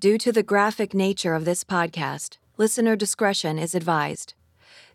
[0.00, 4.34] Due to the graphic nature of this podcast, listener discretion is advised.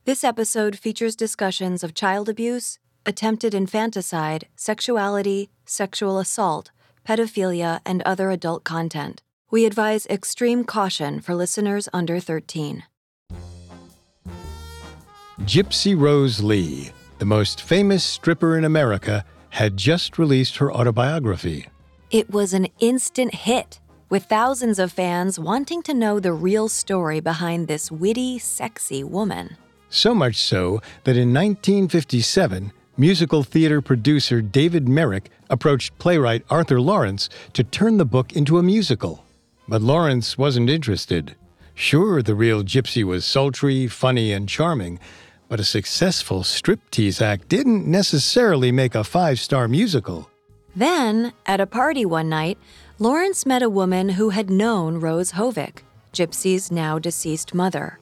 [0.05, 6.71] This episode features discussions of child abuse, attempted infanticide, sexuality, sexual assault,
[7.05, 9.21] pedophilia, and other adult content.
[9.51, 12.85] We advise extreme caution for listeners under 13.
[15.41, 21.67] Gypsy Rose Lee, the most famous stripper in America, had just released her autobiography.
[22.09, 23.81] It was an instant hit,
[24.13, 29.57] with thousands of fans wanting to know the real story behind this witty, sexy woman.
[29.89, 37.27] So much so that in 1957, musical theater producer David Merrick approached playwright Arthur Laurents
[37.53, 39.25] to turn the book into a musical.
[39.67, 41.35] But Lawrence wasn't interested.
[41.73, 44.99] Sure, the real Gypsy was sultry, funny, and charming,
[45.49, 50.29] but a successful striptease act didn't necessarily make a five star musical.
[50.75, 52.59] Then, at a party one night,
[52.99, 55.81] Laurents met a woman who had known Rose Hovick,
[56.13, 57.97] Gypsy's now deceased mother.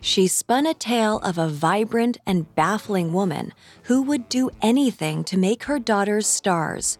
[0.00, 3.52] She spun a tale of a vibrant and baffling woman
[3.84, 6.98] who would do anything to make her daughters stars.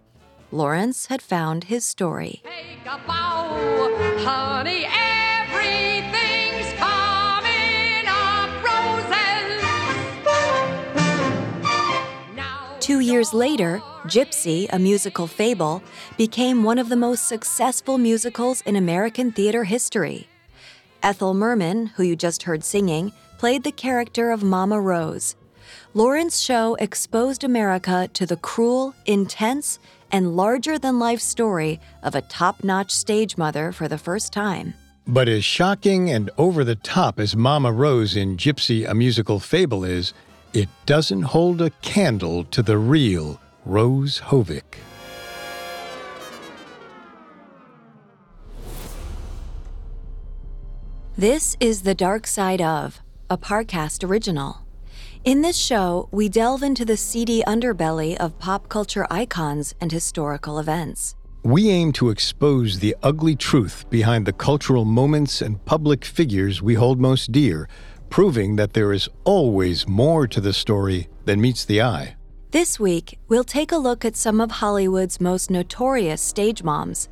[0.53, 2.41] Laurents had found his story.
[2.85, 3.91] Bow,
[4.21, 4.85] honey,
[13.05, 15.83] years later, Gypsy, a musical fable,
[16.17, 20.27] became one of the most successful musicals in American theater history.
[21.03, 25.37] Ethel Merman, who you just heard singing, played the character of Mama Rose.
[25.93, 29.79] Laurents' show exposed America to the cruel, intense,
[30.11, 34.73] and larger than life story of a top notch stage mother for the first time.
[35.07, 39.85] But as shocking and over the top as Mama Rose in Gypsy, a musical fable
[39.85, 40.15] is,
[40.55, 44.79] it doesn't hold a candle to the real Rose Hovick.
[51.17, 54.59] This is The Dark Side of, a Parcast original.
[55.25, 60.61] In this show, we delve into the seedy underbelly of pop culture icons and historical
[60.61, 61.17] events.
[61.43, 66.75] We aim to expose the ugly truth behind the cultural moments and public figures we
[66.75, 67.69] hold most dear,
[68.15, 72.15] proving that there is always more to the story than meets the eye.
[72.53, 77.09] This week, we'll take a look at some of Hollywood's most notorious stage moms,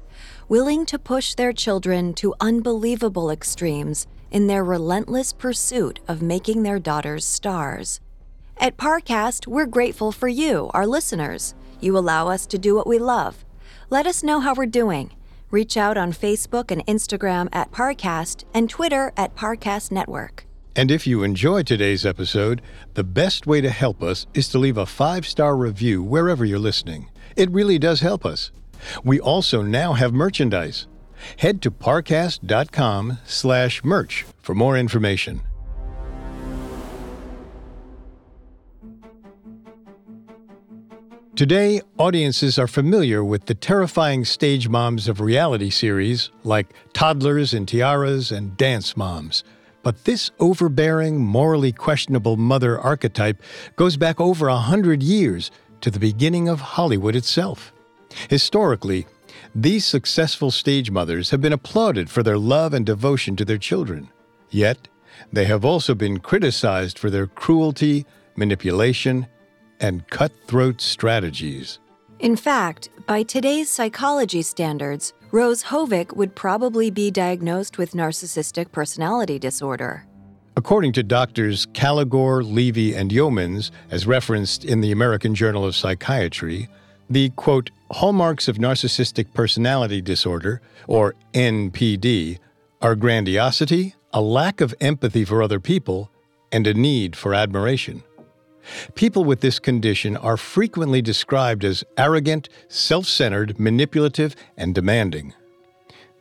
[0.48, 6.78] willing to push their children to unbelievable extremes in their relentless pursuit of making their
[6.78, 8.00] daughters stars.
[8.58, 11.56] At Parcast, we're grateful for you, our listeners.
[11.80, 13.44] You allow us to do what we love.
[13.90, 15.10] Let us know how we're doing.
[15.50, 20.46] Reach out on Facebook and Instagram at Parcast and Twitter at Parcast Network.
[20.74, 22.62] And if you enjoy today's episode,
[22.94, 26.58] the best way to help us is to leave a five star review wherever you're
[26.58, 27.10] listening.
[27.36, 28.50] It really does help us.
[29.04, 30.86] We also now have merchandise.
[31.38, 35.42] Head to parcast.com slash merch for more information.
[41.34, 47.66] Today, audiences are familiar with the terrifying stage moms of reality series like Toddlers and
[47.66, 49.42] Tiaras and Dance Moms.
[49.82, 53.42] But this overbearing, morally questionable mother archetype
[53.76, 55.50] goes back over a hundred years
[55.80, 57.72] to the beginning of Hollywood itself.
[58.28, 59.06] Historically,
[59.54, 64.08] these successful stage mothers have been applauded for their love and devotion to their children.
[64.50, 64.88] Yet,
[65.32, 68.06] they have also been criticized for their cruelty,
[68.36, 69.26] manipulation,
[69.80, 71.80] and cutthroat strategies.
[72.22, 79.40] In fact, by today's psychology standards, Rose Hovick would probably be diagnosed with narcissistic personality
[79.40, 80.06] disorder.
[80.56, 86.68] According to doctors Caligor, Levy, and Yeomans, as referenced in the American Journal of Psychiatry,
[87.10, 92.38] the quote, hallmarks of narcissistic personality disorder, or NPD,
[92.80, 96.08] are grandiosity, a lack of empathy for other people,
[96.52, 98.04] and a need for admiration.
[98.94, 105.34] People with this condition are frequently described as arrogant, self centered, manipulative, and demanding.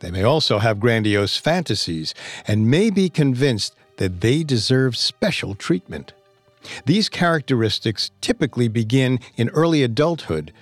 [0.00, 2.14] They may also have grandiose fantasies
[2.46, 6.12] and may be convinced that they deserve special treatment.
[6.86, 10.52] These characteristics typically begin in early adulthood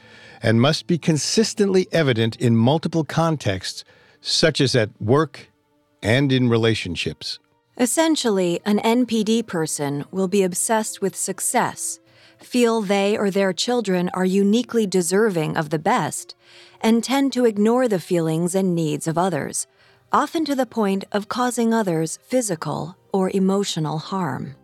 [0.43, 3.85] and must be consistently evident in multiple contexts,
[4.21, 5.51] such as at work
[6.03, 7.39] and in relationships.
[7.81, 11.99] Essentially, an NPD person will be obsessed with success,
[12.39, 16.35] feel they or their children are uniquely deserving of the best,
[16.83, 19.67] and tend to ignore the feelings and needs of others,
[20.13, 24.57] often to the point of causing others physical or emotional harm.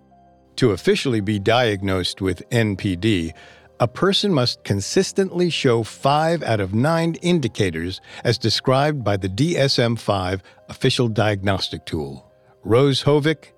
[0.57, 3.33] To officially be diagnosed with NPD,
[3.79, 9.99] A person must consistently show five out of nine indicators as described by the DSM
[9.99, 12.26] 5 official diagnostic tool.
[12.67, 13.53] Rose Hovick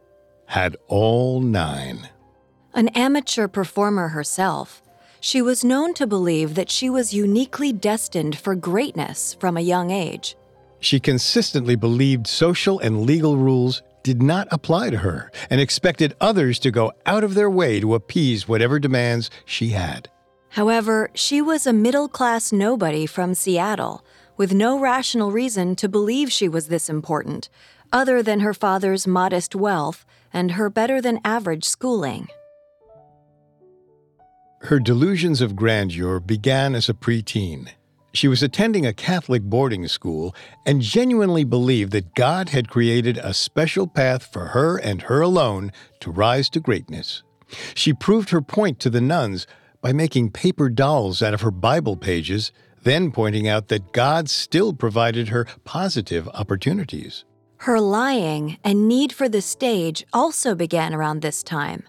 [0.45, 2.11] had all nine.
[2.75, 4.83] An amateur performer herself,
[5.19, 9.91] she was known to believe that she was uniquely destined for greatness from a young
[9.91, 10.37] age.
[10.81, 16.59] She consistently believed social and legal rules did not apply to her and expected others
[16.59, 20.11] to go out of their way to appease whatever demands she had.
[20.51, 24.05] However, she was a middle class nobody from Seattle,
[24.37, 27.49] with no rational reason to believe she was this important,
[27.93, 32.29] other than her father's modest wealth and her better than average schooling.
[34.63, 37.69] Her delusions of grandeur began as a preteen.
[38.13, 40.35] She was attending a Catholic boarding school
[40.67, 45.73] and genuinely believed that God had created a special path for her and her alone
[46.01, 47.23] to rise to greatness.
[47.75, 49.47] She proved her point to the nuns
[49.81, 52.51] by making paper dolls out of her Bible pages,
[52.83, 57.25] then pointing out that God still provided her positive opportunities.
[57.63, 61.83] Her lying and need for the stage also began around this time.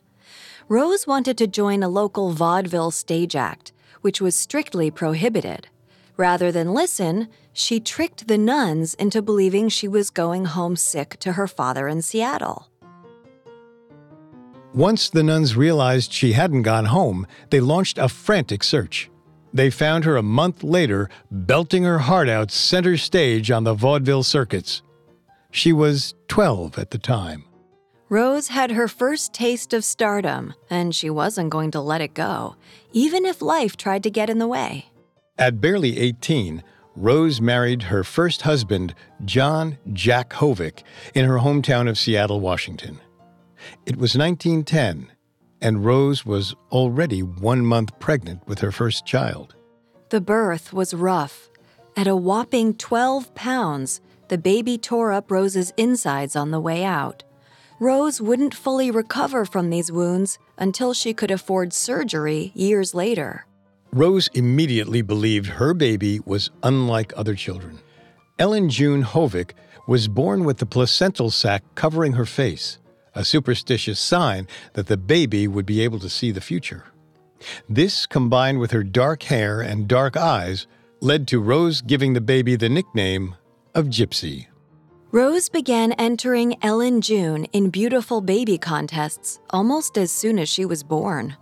[0.67, 3.71] Rose wanted to join a local vaudeville stage act,
[4.01, 5.67] which was strictly prohibited.
[6.17, 11.33] Rather than listen, she tricked the nuns into believing she was going home sick to
[11.33, 12.67] her father in Seattle.
[14.73, 19.09] Once the nuns realized she hadn't gone home, they launched a frantic search.
[19.53, 24.23] They found her a month later, belting her heart out center stage on the vaudeville
[24.23, 24.81] circuits.
[25.51, 27.45] She was 12 at the time.
[28.09, 32.55] Rose had her first taste of stardom, and she wasn't going to let it go,
[32.91, 34.89] even if life tried to get in the way.
[35.37, 36.63] At barely 18,
[36.95, 42.99] Rose married her first husband, John Jack Hovick, in her hometown of Seattle, Washington.
[43.85, 45.11] It was 1910,
[45.61, 49.55] and Rose was already one month pregnant with her first child.
[50.09, 51.49] The birth was rough.
[51.95, 57.23] At a whopping 12 pounds, the baby tore up Rose's insides on the way out.
[57.79, 63.45] Rose wouldn't fully recover from these wounds until she could afford surgery years later.
[63.91, 67.79] Rose immediately believed her baby was unlike other children.
[68.37, 69.51] Ellen June Hovick
[69.87, 72.77] was born with the placental sac covering her face,
[73.15, 76.85] a superstitious sign that the baby would be able to see the future.
[77.67, 80.67] This, combined with her dark hair and dark eyes,
[81.01, 83.35] led to Rose giving the baby the nickname
[83.75, 84.47] of Gypsy.
[85.11, 90.83] Rose began entering Ellen June in beautiful baby contests almost as soon as she was
[90.83, 91.35] born.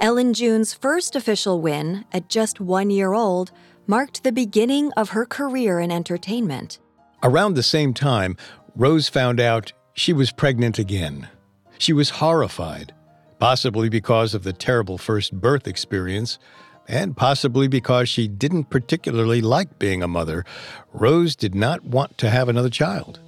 [0.00, 3.52] Ellen June's first official win, at just one year old,
[3.86, 6.78] marked the beginning of her career in entertainment.
[7.22, 8.36] Around the same time,
[8.76, 11.28] Rose found out she was pregnant again.
[11.78, 12.92] She was horrified,
[13.38, 16.38] possibly because of the terrible first birth experience,
[16.88, 20.44] and possibly because she didn't particularly like being a mother,
[20.92, 23.20] Rose did not want to have another child.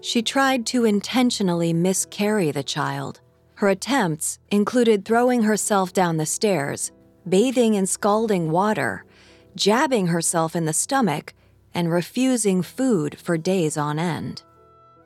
[0.00, 3.20] She tried to intentionally miscarry the child.
[3.56, 6.92] Her attempts included throwing herself down the stairs,
[7.28, 9.04] bathing in scalding water,
[9.56, 11.34] jabbing herself in the stomach,
[11.74, 14.42] and refusing food for days on end.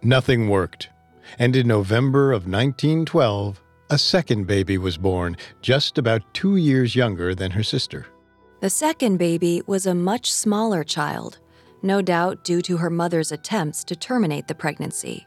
[0.03, 0.91] Nothing worked,
[1.39, 3.61] and in November of 1912,
[3.93, 8.07] a second baby was born, just about two years younger than her sister.
[8.61, 11.41] The second baby was a much smaller child,
[11.83, 15.27] no doubt due to her mother's attempts to terminate the pregnancy.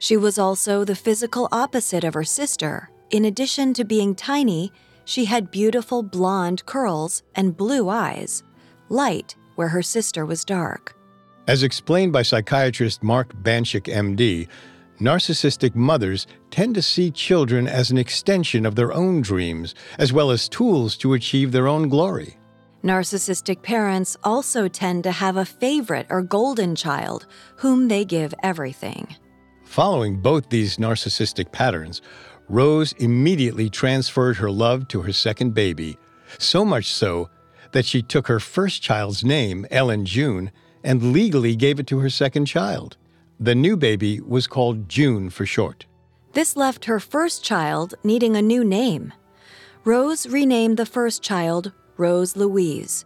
[0.00, 2.90] She was also the physical opposite of her sister.
[3.10, 4.72] In addition to being tiny,
[5.04, 8.42] she had beautiful blonde curls and blue eyes,
[8.88, 10.96] light where her sister was dark.
[11.46, 14.48] As explained by psychiatrist Mark Banchik, MD,
[15.00, 20.30] Narcissistic mothers tend to see children as an extension of their own dreams, as well
[20.30, 22.38] as tools to achieve their own glory.
[22.82, 27.26] Narcissistic parents also tend to have a favorite or golden child
[27.56, 29.14] whom they give everything.
[29.64, 32.00] Following both these narcissistic patterns,
[32.48, 35.98] Rose immediately transferred her love to her second baby,
[36.38, 37.28] so much so
[37.72, 40.52] that she took her first child's name, Ellen June,
[40.84, 42.96] and legally gave it to her second child.
[43.38, 45.84] The new baby was called June for short.
[46.32, 49.12] This left her first child needing a new name.
[49.84, 53.04] Rose renamed the first child Rose Louise.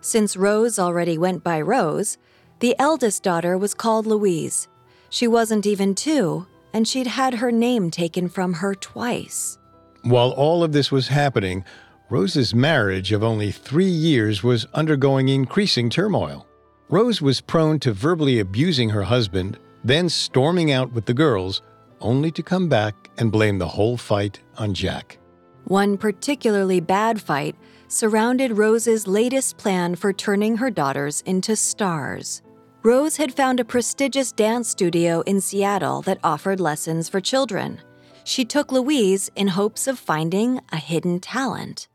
[0.00, 2.16] Since Rose already went by Rose,
[2.60, 4.68] the eldest daughter was called Louise.
[5.10, 9.58] She wasn't even two, and she'd had her name taken from her twice.
[10.02, 11.64] While all of this was happening,
[12.08, 16.46] Rose's marriage of only three years was undergoing increasing turmoil.
[16.88, 21.62] Rose was prone to verbally abusing her husband then storming out with the girls,
[22.00, 25.18] only to come back and blame the whole fight on Jack.
[25.64, 27.56] One particularly bad fight
[27.88, 32.42] surrounded Rose's latest plan for turning her daughters into stars.
[32.82, 37.80] Rose had found a prestigious dance studio in Seattle that offered lessons for children.
[38.24, 41.86] She took Louise in hopes of finding a hidden talent.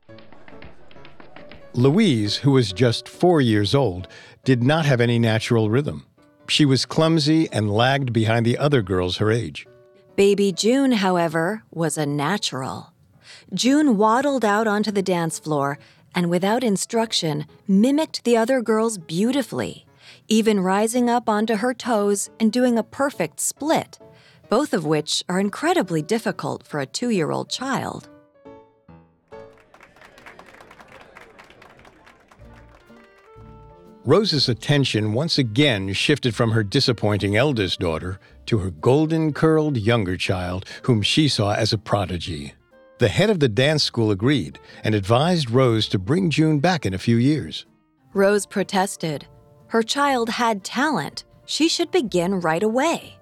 [1.74, 4.08] Louise, who was just four years old,
[4.46, 6.06] did not have any natural rhythm.
[6.48, 9.68] She was clumsy and lagged behind the other girls her age.
[10.16, 12.94] Baby June, however, was a natural.
[13.54, 15.78] June waddled out onto the dance floor
[16.16, 19.86] and, without instruction, mimicked the other girls beautifully,
[20.28, 24.00] even rising up onto her toes and doing a perfect split,
[24.50, 28.10] both of which are incredibly difficult for a two year old child.
[34.08, 40.16] Rose's attention once again shifted from her disappointing eldest daughter to her golden curled younger
[40.16, 42.54] child, whom she saw as a prodigy.
[43.00, 46.94] The head of the dance school agreed and advised Rose to bring June back in
[46.94, 47.66] a few years.
[48.14, 49.28] Rose protested.
[49.68, 51.26] Her child had talent.
[51.46, 53.18] She should begin right away.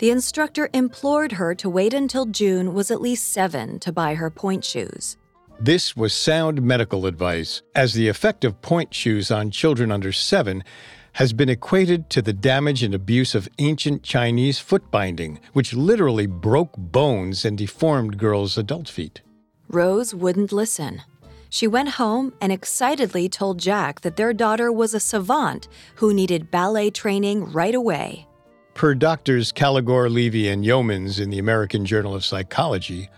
[0.00, 4.28] The instructor implored her to wait until June was at least seven to buy her
[4.28, 5.16] pointe shoes.
[5.62, 10.64] This was sound medical advice, as the effect of pointe shoes on children under seven
[11.12, 16.26] has been equated to the damage and abuse of ancient Chinese foot binding, which literally
[16.26, 19.20] broke bones and deformed girls' adult feet.
[19.68, 21.02] Rose wouldn't listen.
[21.50, 26.50] She went home and excitedly told Jack that their daughter was a savant who needed
[26.50, 28.26] ballet training right away.
[28.72, 33.10] Per doctors Caligor, Levy, and Yeomans in the American Journal of Psychology,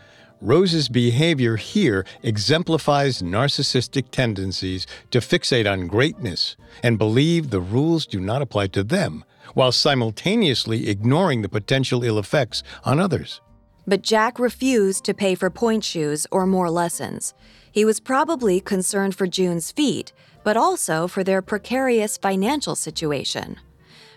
[0.43, 8.21] Rose's behavior here exemplifies narcissistic tendencies to fixate on greatness and believe the rules do
[8.21, 13.41] not apply to them, while simultaneously ignoring the potential ill effects on others.
[13.87, 17.35] But Jack refused to pay for pointe shoes or more lessons.
[17.71, 23.61] He was probably concerned for June's feet, but also for their precarious financial situation.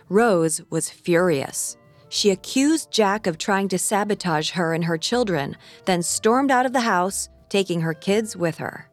[0.09, 1.77] Rose was furious.
[2.09, 6.73] She accused Jack of trying to sabotage her and her children, then stormed out of
[6.73, 8.89] the house, taking her kids with her.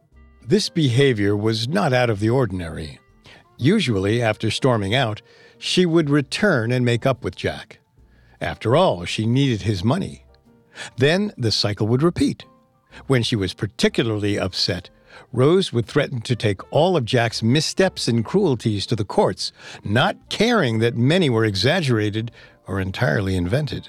[0.46, 2.98] This behavior was not out of the ordinary.
[3.58, 5.22] Usually, after storming out,
[5.58, 7.78] she would return and make up with Jack.
[8.40, 10.24] After all, she needed his money.
[10.96, 12.44] Then the cycle would repeat.
[13.06, 14.90] When she was particularly upset,
[15.32, 19.52] Rose would threaten to take all of Jack's missteps and cruelties to the courts,
[19.84, 22.30] not caring that many were exaggerated
[22.66, 23.88] or entirely invented.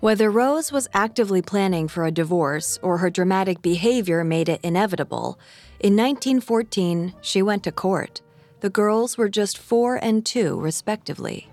[0.00, 5.38] Whether Rose was actively planning for a divorce or her dramatic behavior made it inevitable,
[5.80, 8.20] in 1914 she went to court.
[8.60, 11.48] The girls were just four and two, respectively.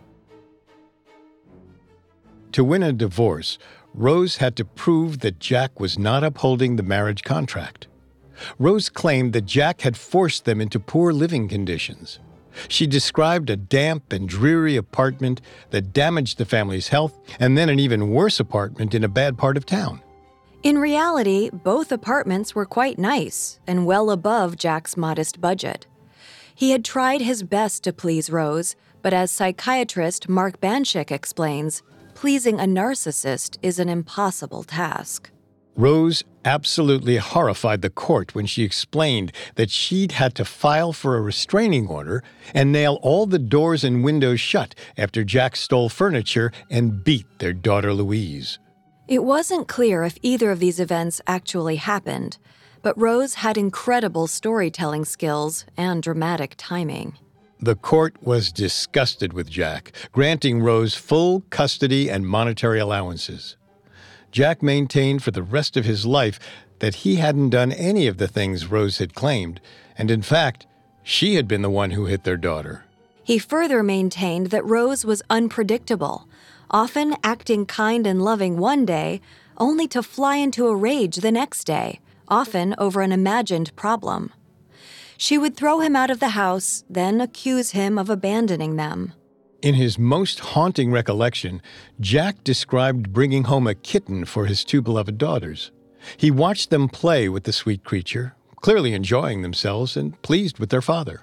[2.51, 3.57] To win a divorce,
[3.93, 7.87] Rose had to prove that Jack was not upholding the marriage contract.
[8.59, 12.19] Rose claimed that Jack had forced them into poor living conditions.
[12.67, 17.79] She described a damp and dreary apartment that damaged the family's health, and then an
[17.79, 20.01] even worse apartment in a bad part of town.
[20.63, 25.85] In reality, both apartments were quite nice and well above Jack's modest budget.
[26.55, 31.83] He had tried his best to please Rose, but as psychiatrist Mark Banchik explains,
[32.15, 35.29] pleasing a narcissist is an impossible task.
[35.75, 41.21] Rose absolutely horrified the court when she explained that she'd had to file for a
[41.21, 42.23] restraining order
[42.53, 47.53] and nail all the doors and windows shut after Jack stole furniture and beat their
[47.53, 48.59] daughter Louise.
[49.07, 52.37] It wasn't clear if either of these events actually happened,
[52.81, 57.17] but Rose had incredible storytelling skills and dramatic timing.
[57.59, 63.57] The court was disgusted with Jack, granting Rose full custody and monetary allowances.
[64.35, 66.41] Jack maintained for the rest of his life
[66.79, 69.61] that he hadn't done any of the things Rose had claimed,
[69.97, 70.67] and in fact,
[71.03, 72.83] she had been the one who hit their daughter.
[73.23, 76.27] He further maintained that Rose was unpredictable,
[76.69, 79.21] often acting kind and loving one day,
[79.57, 84.33] only to fly into a rage the next day, often over an imagined problem.
[85.17, 89.13] She would throw him out of the house, then accuse him of abandoning them.
[89.65, 91.59] In his most haunting recollection,
[91.99, 95.71] Jack described bringing home a kitten for his two beloved daughters.
[96.17, 100.83] He watched them play with the sweet creature, clearly enjoying themselves and pleased with their
[100.83, 101.21] father.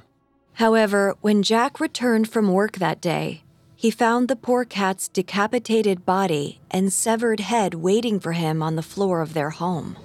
[0.54, 3.44] However, when Jack returned from work that day,
[3.76, 8.82] he found the poor cat's decapitated body and severed head waiting for him on the
[8.82, 9.96] floor of their home.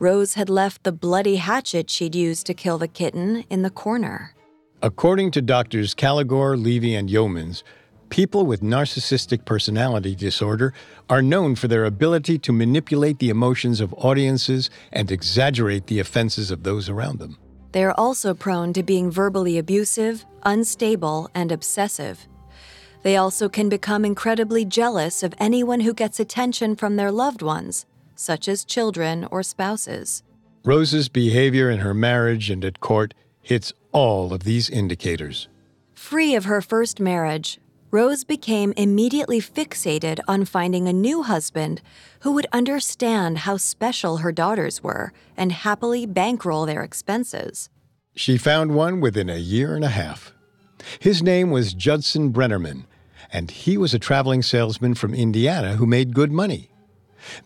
[0.00, 4.34] Rose had left the bloody hatchet she'd used to kill the kitten in the corner.
[4.82, 7.62] According to doctors Caligor, Levy, and Yeomans,
[8.08, 10.72] people with narcissistic personality disorder
[11.10, 16.50] are known for their ability to manipulate the emotions of audiences and exaggerate the offenses
[16.50, 17.36] of those around them.
[17.72, 22.26] They are also prone to being verbally abusive, unstable, and obsessive.
[23.02, 27.84] They also can become incredibly jealous of anyone who gets attention from their loved ones,
[28.14, 30.22] such as children or spouses.
[30.64, 35.48] Rose's behavior in her marriage and at court hits all of these indicators.
[35.94, 37.58] Free of her first marriage,
[37.90, 41.82] Rose became immediately fixated on finding a new husband
[42.20, 47.68] who would understand how special her daughters were and happily bankroll their expenses.
[48.14, 50.32] She found one within a year and a half.
[51.00, 52.84] His name was Judson Brennerman,
[53.32, 56.70] and he was a traveling salesman from Indiana who made good money.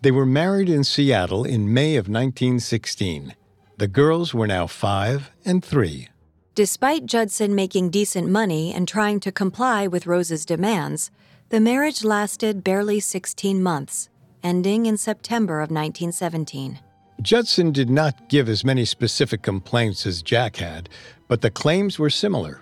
[0.03, 3.35] They were married in Seattle in May of 1916.
[3.79, 6.09] The girls were now five and three.
[6.54, 11.11] Despite Judson making decent money and trying to comply with Rose's demands,
[11.49, 14.08] the marriage lasted barely 16 months,
[14.40, 16.78] ending in September of 1917.
[17.20, 20.88] Judson did not give as many specific complaints as Jack had,
[21.26, 22.61] but the claims were similar.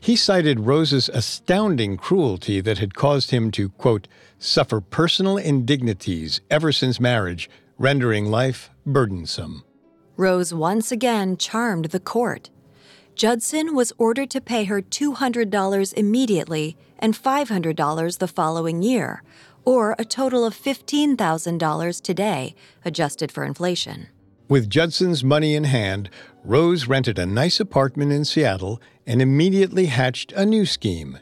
[0.00, 6.72] He cited Rose's astounding cruelty that had caused him to, quote, suffer personal indignities ever
[6.72, 9.62] since marriage, rendering life burdensome.
[10.16, 12.48] Rose once again charmed the court.
[13.16, 19.22] Judson was ordered to pay her $200 immediately and $500 the following year,
[19.64, 22.54] or a total of $15,000 today,
[22.84, 24.08] adjusted for inflation.
[24.50, 26.10] With Judson's money in hand,
[26.44, 31.18] Rose rented a nice apartment in Seattle and immediately hatched a new scheme.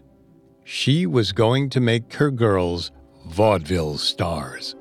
[0.64, 2.90] She was going to make her girls
[3.24, 4.74] vaudeville stars.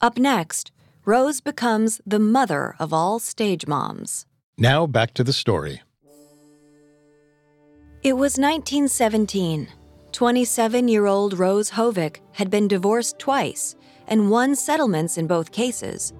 [0.00, 0.72] Up next,
[1.04, 4.24] Rose becomes the mother of all stage moms.
[4.60, 5.80] Now back to the story.
[8.02, 9.68] It was 1917.
[10.12, 13.74] 27 year old Rose Hovick had been divorced twice
[14.06, 16.12] and won settlements in both cases.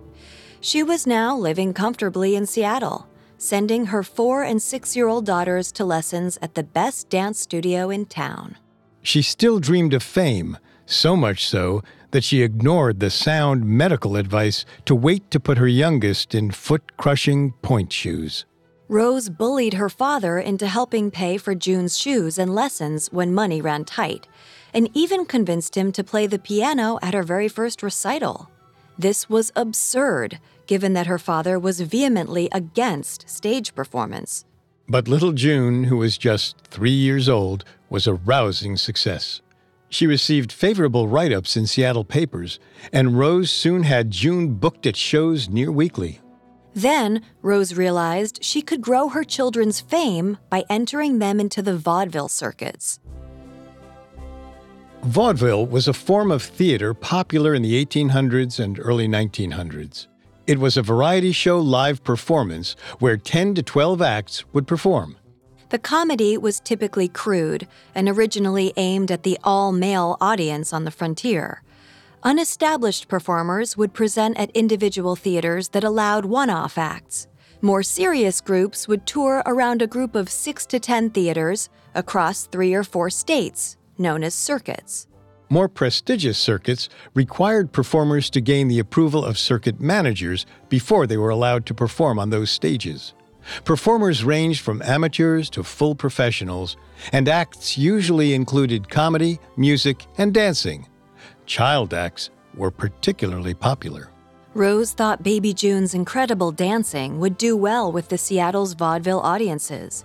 [0.62, 3.06] She was now living comfortably in Seattle,
[3.36, 7.90] sending her four and six year old daughters to lessons at the best dance studio
[7.90, 8.56] in town.
[9.02, 10.56] She still dreamed of fame,
[10.86, 15.68] so much so that she ignored the sound medical advice to wait to put her
[15.68, 18.44] youngest in foot crushing pointe shoes.
[18.88, 23.84] Rose bullied her father into helping pay for June's shoes and lessons when money ran
[23.84, 24.26] tight,
[24.74, 28.50] and even convinced him to play the piano at her very first recital.
[28.98, 34.44] This was absurd, given that her father was vehemently against stage performance.
[34.88, 39.40] But little June, who was just three years old, was a rousing success.
[39.90, 42.60] She received favorable write ups in Seattle papers,
[42.92, 46.20] and Rose soon had June booked at shows near weekly.
[46.72, 52.28] Then, Rose realized she could grow her children's fame by entering them into the vaudeville
[52.28, 53.00] circuits.
[55.02, 60.06] Vaudeville was a form of theater popular in the 1800s and early 1900s.
[60.46, 65.16] It was a variety show live performance where 10 to 12 acts would perform.
[65.70, 70.90] The comedy was typically crude and originally aimed at the all male audience on the
[70.90, 71.62] frontier.
[72.24, 77.28] Unestablished performers would present at individual theaters that allowed one off acts.
[77.62, 82.74] More serious groups would tour around a group of six to ten theaters across three
[82.74, 85.06] or four states, known as circuits.
[85.48, 91.30] More prestigious circuits required performers to gain the approval of circuit managers before they were
[91.30, 93.14] allowed to perform on those stages.
[93.64, 96.76] Performers ranged from amateurs to full professionals,
[97.12, 100.86] and acts usually included comedy, music, and dancing.
[101.46, 104.10] Child acts were particularly popular.
[104.54, 110.04] Rose thought Baby June's incredible dancing would do well with the Seattle's vaudeville audiences.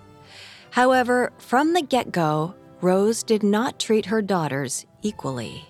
[0.70, 5.64] However, from the get go, Rose did not treat her daughters equally.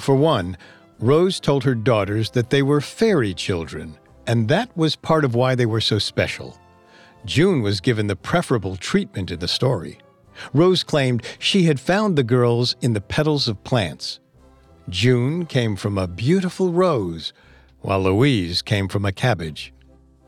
[0.00, 0.58] For one,
[0.98, 5.54] Rose told her daughters that they were fairy children, and that was part of why
[5.54, 6.58] they were so special.
[7.24, 9.98] June was given the preferable treatment in the story.
[10.52, 14.20] Rose claimed she had found the girls in the petals of plants.
[14.88, 17.32] June came from a beautiful rose,
[17.80, 19.72] while Louise came from a cabbage.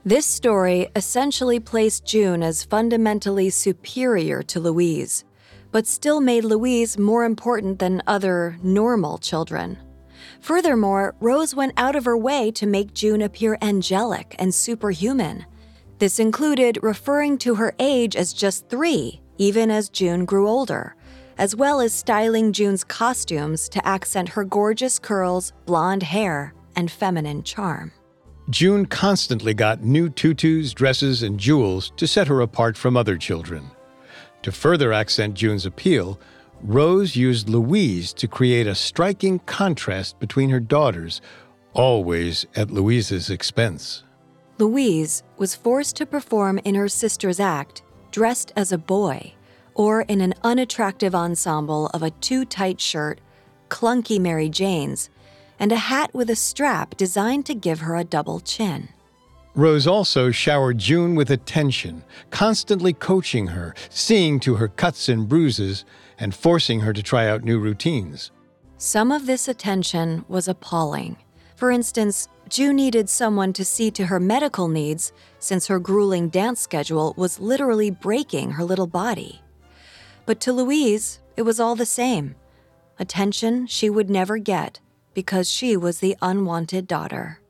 [0.04, 5.24] This story essentially placed June as fundamentally superior to Louise,
[5.72, 9.78] but still made Louise more important than other normal children.
[10.40, 15.44] Furthermore, Rose went out of her way to make June appear angelic and superhuman.
[16.00, 20.96] This included referring to her age as just three, even as June grew older,
[21.36, 27.42] as well as styling June's costumes to accent her gorgeous curls, blonde hair, and feminine
[27.42, 27.92] charm.
[28.48, 33.70] June constantly got new tutus, dresses, and jewels to set her apart from other children.
[34.40, 36.18] To further accent June's appeal,
[36.62, 41.20] Rose used Louise to create a striking contrast between her daughters,
[41.74, 44.02] always at Louise's expense.
[44.60, 49.32] Louise was forced to perform in her sister's act dressed as a boy
[49.74, 53.22] or in an unattractive ensemble of a too tight shirt,
[53.70, 55.08] clunky Mary Janes,
[55.58, 58.90] and a hat with a strap designed to give her a double chin.
[59.54, 65.86] Rose also showered June with attention, constantly coaching her, seeing to her cuts and bruises,
[66.18, 68.30] and forcing her to try out new routines.
[68.76, 71.16] Some of this attention was appalling.
[71.60, 76.58] For instance, June needed someone to see to her medical needs since her grueling dance
[76.58, 79.42] schedule was literally breaking her little body.
[80.24, 82.34] But to Louise, it was all the same
[82.98, 84.80] attention she would never get
[85.12, 87.40] because she was the unwanted daughter.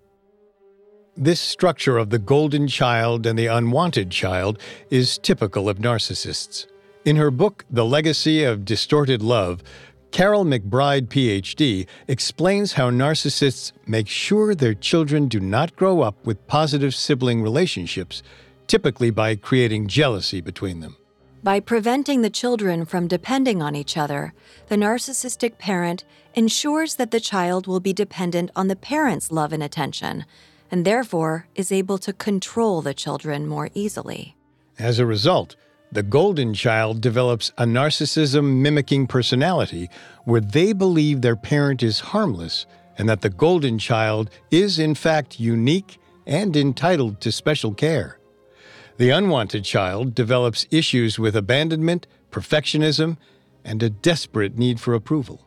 [1.16, 4.58] This structure of the golden child and the unwanted child
[4.90, 6.66] is typical of narcissists.
[7.04, 9.62] In her book, The Legacy of Distorted Love,
[10.10, 16.46] Karyl McBride, PhD, explains how narcissists make sure their children do not grow up with
[16.48, 18.22] positive sibling relationships,
[18.66, 20.96] typically by creating jealousy between them.
[21.42, 24.34] By preventing the children from depending on each other,
[24.66, 29.62] the narcissistic parent ensures that the child will be dependent on the parent's love and
[29.62, 30.26] attention,
[30.70, 34.36] and therefore is able to control the children more easily.
[34.78, 35.56] As a result,
[35.92, 39.90] the golden child develops a narcissism mimicking personality
[40.24, 45.40] where they believe their parent is harmless and that the golden child is, in fact,
[45.40, 48.18] unique and entitled to special care.
[48.98, 53.16] The unwanted child develops issues with abandonment, perfectionism,
[53.64, 55.46] and a desperate need for approval.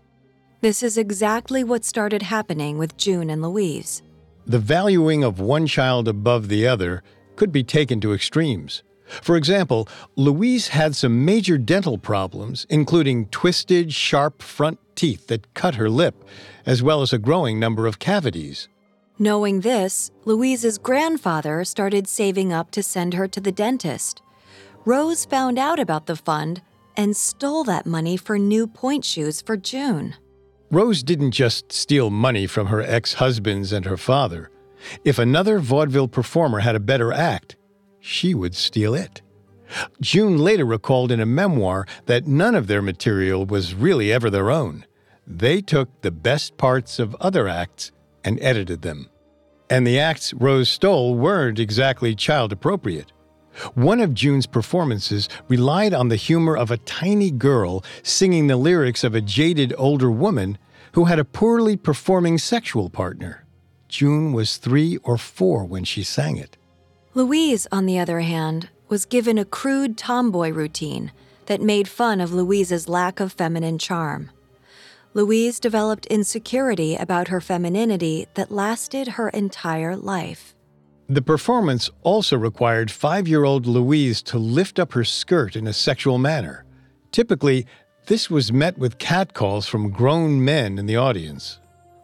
[0.62, 4.01] This is exactly what started happening with June and Louise.
[4.45, 7.03] The valuing of one child above the other
[7.36, 8.84] could be taken to extremes.
[9.21, 15.76] For example, Louise had some major dental problems, including twisted, sharp front teeth that cut
[15.76, 16.23] her lip,
[16.65, 18.67] as well as a growing number of cavities.
[19.19, 24.21] Knowing this, Louise's grandfather started saving up to send her to the dentist.
[24.86, 26.62] Rose found out about the fund
[26.97, 30.15] and stole that money for new pointe shoes for June.
[30.71, 34.49] Rose didn't just steal money from her ex husbands and her father.
[35.06, 37.56] If another vaudeville performer had a better act,
[38.04, 39.22] she would steal it.
[40.02, 44.52] June later recalled in a memoir that none of their material was really ever their
[44.52, 44.86] own.
[45.26, 47.94] They took the best parts of other acts
[48.26, 49.10] and edited them.
[49.70, 53.13] And the acts Rose stole weren't exactly child appropriate.
[53.74, 59.06] One of June's performances relied on the humor of a tiny girl singing the lyrics
[59.06, 60.58] of a jaded older woman
[60.92, 63.46] who had a poorly performing sexual partner.
[63.88, 66.58] June was three or four when she sang it.
[67.15, 71.12] Louise, on the other hand, was given a crude tomboy routine
[71.45, 74.32] that made fun of Louise's lack of feminine charm.
[75.13, 80.56] Louise developed insecurity about her femininity that lasted her entire life.
[81.08, 85.73] The performance also required five year old Louise to lift up her skirt in a
[85.73, 86.65] sexual manner.
[87.12, 87.67] Typically,
[88.08, 91.60] this was met with catcalls from grown men in the audience.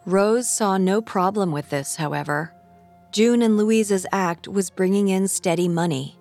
[0.06, 2.54] Rose saw no problem with this, however.
[3.12, 6.18] June and Louise's act was bringing in steady money,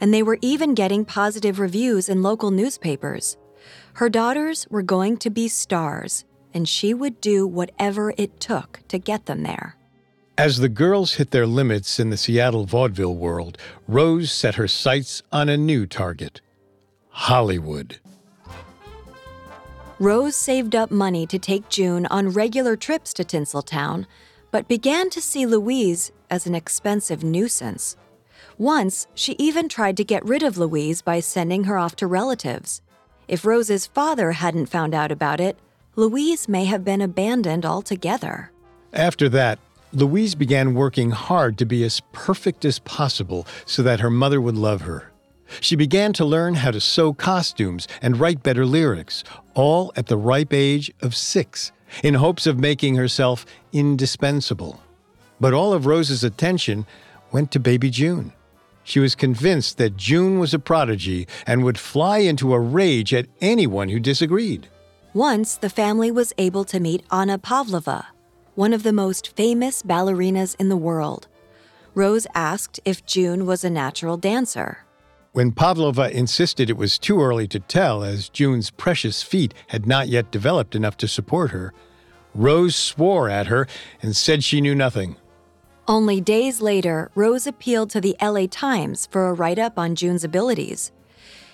[0.00, 3.36] and they were even getting positive reviews in local newspapers.
[3.94, 8.98] Her daughters were going to be stars, and she would do whatever it took to
[8.98, 9.76] get them there.
[10.36, 13.56] As the girls hit their limits in the Seattle vaudeville world,
[13.88, 16.40] Rose set her sights on a new target
[17.08, 17.98] Hollywood.
[19.98, 24.04] Rose saved up money to take June on regular trips to Tinseltown,
[24.56, 27.94] but began to see Louise as an expensive nuisance.
[28.56, 32.80] Once, she even tried to get rid of Louise by sending her off to relatives.
[33.28, 35.58] If Rose's father hadn't found out about it,
[35.94, 38.50] Louise may have been abandoned altogether.
[38.94, 39.58] After that,
[39.92, 44.56] Louise began working hard to be as perfect as possible so that her mother would
[44.56, 45.12] love her.
[45.60, 50.16] She began to learn how to sew costumes and write better lyrics, all at the
[50.16, 54.82] ripe age of six, in hopes of making herself indispensable.
[55.40, 56.86] But all of Rose's attention
[57.32, 58.32] went to baby June.
[58.84, 63.26] She was convinced that June was a prodigy and would fly into a rage at
[63.40, 64.68] anyone who disagreed.
[65.12, 68.06] Once, the family was able to meet Anna Pavlova,
[68.54, 71.26] one of the most famous ballerinas in the world.
[71.94, 74.84] Rose asked if June was a natural dancer.
[75.32, 80.08] When Pavlova insisted it was too early to tell, as June's precious feet had not
[80.08, 81.74] yet developed enough to support her,
[82.36, 83.66] Rose swore at her
[84.02, 85.16] and said she knew nothing.
[85.88, 90.24] Only days later, Rose appealed to the LA Times for a write up on June's
[90.24, 90.90] abilities.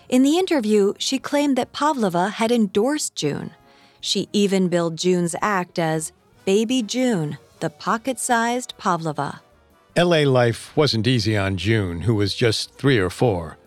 [0.08, 3.52] In the interview, she claimed that Pavlova had endorsed June.
[4.00, 6.12] She even billed June's act as
[6.44, 9.40] Baby June, the pocket sized Pavlova.
[9.96, 13.58] LA life wasn't easy on June, who was just three or four.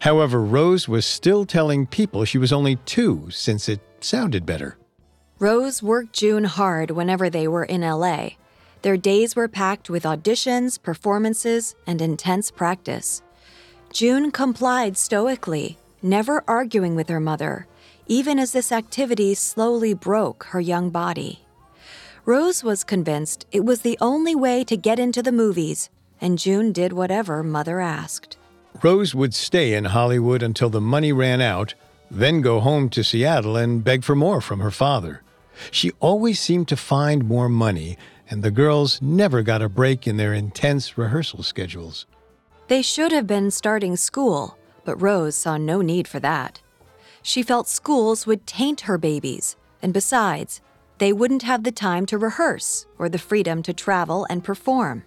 [0.00, 4.78] However, Rose was still telling people she was only two since it sounded better.
[5.42, 8.34] Rose worked June hard whenever they were in LA.
[8.82, 13.22] Their days were packed with auditions, performances, and intense practice.
[13.92, 17.66] June complied stoically, never arguing with her mother,
[18.06, 21.40] even as this activity slowly broke her young body.
[22.24, 26.70] Rose was convinced it was the only way to get into the movies, and June
[26.70, 28.36] did whatever mother asked.
[28.80, 31.74] Rose would stay in Hollywood until the money ran out,
[32.08, 35.21] then go home to Seattle and beg for more from her father.
[35.70, 37.96] She always seemed to find more money,
[38.30, 42.06] and the girls never got a break in their intense rehearsal schedules.
[42.68, 46.60] They should have been starting school, but Rose saw no need for that.
[47.22, 50.60] She felt schools would taint her babies, and besides,
[50.98, 55.04] they wouldn't have the time to rehearse or the freedom to travel and perform.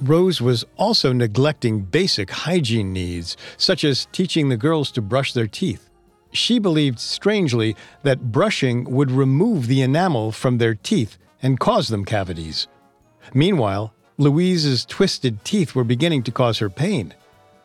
[0.00, 5.46] Rose was also neglecting basic hygiene needs, such as teaching the girls to brush their
[5.46, 5.88] teeth.
[6.32, 12.04] She believed strangely that brushing would remove the enamel from their teeth and cause them
[12.04, 12.68] cavities.
[13.34, 17.14] Meanwhile, Louise's twisted teeth were beginning to cause her pain,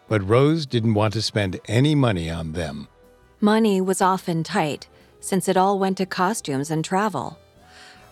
[0.07, 2.87] but Rose didn't want to spend any money on them.
[3.39, 4.87] Money was often tight,
[5.19, 7.39] since it all went to costumes and travel.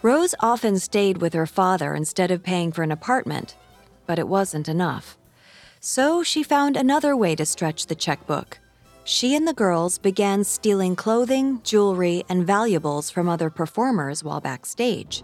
[0.01, 3.55] Rose often stayed with her father instead of paying for an apartment,
[4.05, 5.17] but it wasn't enough.
[5.81, 8.59] So she found another way to stretch the checkbook.
[9.09, 15.23] She and the girls began stealing clothing, jewelry, and valuables from other performers while backstage.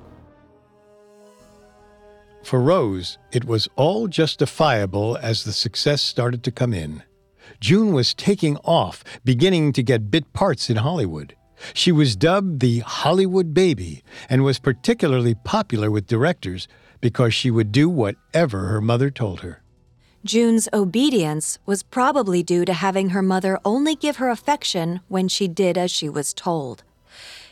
[2.41, 7.03] For Rose, it was all justifiable as the success started to come in.
[7.59, 11.35] June was taking off, beginning to get bit parts in Hollywood.
[11.75, 16.67] She was dubbed the Hollywood Baby and was particularly popular with directors
[17.01, 19.61] because she would do whatever her mother told her.
[20.25, 25.47] June's obedience was probably due to having her mother only give her affection when she
[25.47, 26.83] did as she was told.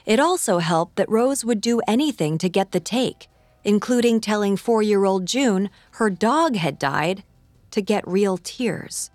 [0.08, 3.28] It also helped that Rose would do anything to get the take,
[3.64, 7.24] including telling four year old June her dog had died
[7.70, 9.12] to get real tears.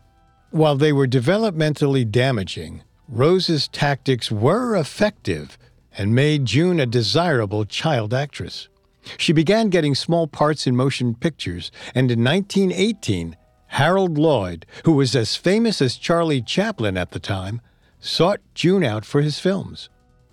[0.53, 5.59] While they were developmentally damaging, Rose's tactics were effective
[5.97, 8.69] and made June a desirable child actress.
[9.17, 13.37] She began getting small parts in motion pictures, and in 1918,
[13.69, 17.61] Harold Lloyd, who was as famous as Charlie Chaplin at the time,
[18.01, 19.89] sought June out for his films.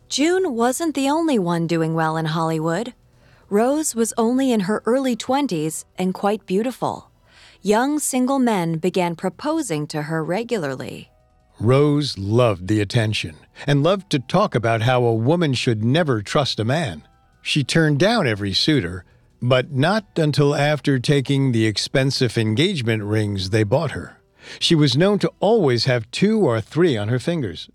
[0.10, 2.94] June wasn't the only one doing well in Hollywood.
[3.50, 7.12] Rose was only in her early 20s and quite beautiful.
[7.62, 11.10] Young single men began proposing to her regularly.
[11.60, 16.60] Rose loved the attention and loved to talk about how a woman should never trust
[16.60, 17.04] a man.
[17.42, 19.06] She turned down every suitor,
[19.42, 24.18] but not until after taking the expensive engagement rings they bought her.
[24.60, 27.70] She was known to always have two or three on her fingers.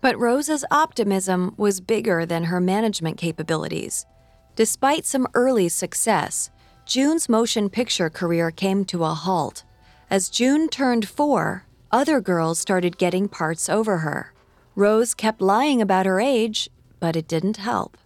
[0.00, 4.06] But Rose's optimism was bigger than her management capabilities.
[4.54, 6.50] Despite some early success,
[6.84, 9.64] June's motion picture career came to a halt.
[10.08, 14.32] As June turned four, other girls started getting parts over her.
[14.74, 17.96] Rose kept lying about her age, but it didn't help.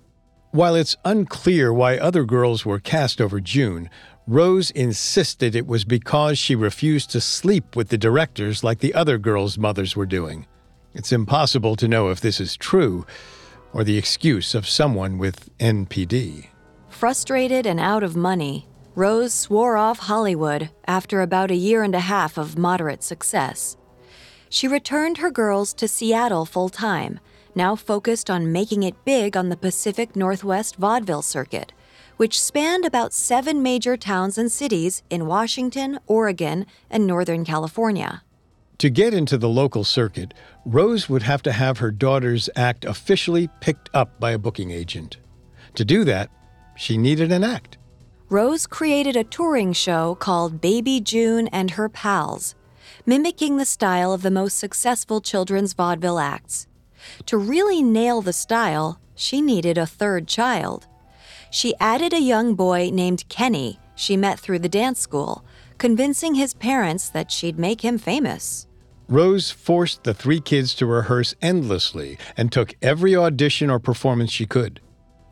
[0.53, 3.89] While it's unclear why other girls were cast over June,
[4.27, 9.17] Rose insisted it was because she refused to sleep with the directors like the other
[9.17, 10.47] girls' mothers were doing.
[10.93, 13.07] It's impossible to know if this is true
[13.73, 16.49] or the excuse of someone with NPD.
[16.89, 22.01] Frustrated and out of money, Rose swore off Hollywood after about a year and a
[22.01, 23.77] half of moderate success.
[24.49, 27.21] She returned her girls to Seattle full time,
[27.57, 31.73] now focused on making it big on the Pacific Northwest vaudeville circuit,
[32.17, 38.23] which spanned about seven major towns and cities in Washington, Oregon, and Northern California.
[38.79, 40.33] To get into the local circuit,
[40.65, 45.19] Rose would have to have her daughter's act officially picked up by a booking agent.
[45.75, 46.31] To do that,
[46.77, 47.77] she needed an act.
[48.31, 52.55] Rose created a touring show called Baby June and Her Pals,
[53.05, 56.67] mimicking the style of the most successful children's vaudeville acts.
[57.27, 60.87] To really nail the style, she needed a third child.
[61.51, 65.45] She added a young boy named Kenny she met through the dance school,
[65.77, 68.67] convincing his parents that she'd make him famous.
[69.09, 74.47] Rose forced the three kids to rehearse endlessly and took every audition or performance she
[74.47, 74.81] could.